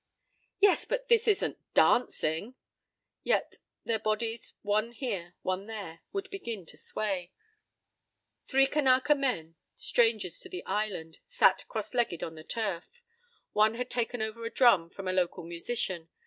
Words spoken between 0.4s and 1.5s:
—"Yes, but this